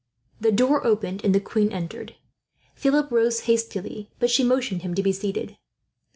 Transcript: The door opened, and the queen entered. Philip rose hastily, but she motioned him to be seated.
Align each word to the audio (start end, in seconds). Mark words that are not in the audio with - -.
The 0.39 0.51
door 0.51 0.83
opened, 0.83 1.23
and 1.23 1.35
the 1.35 1.39
queen 1.39 1.71
entered. 1.71 2.15
Philip 2.73 3.11
rose 3.11 3.41
hastily, 3.41 4.09
but 4.17 4.31
she 4.31 4.43
motioned 4.43 4.81
him 4.81 4.95
to 4.95 5.03
be 5.03 5.11
seated. 5.11 5.57